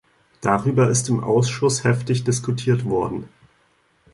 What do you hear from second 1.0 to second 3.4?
im Ausschuss heftig diskutiert worden.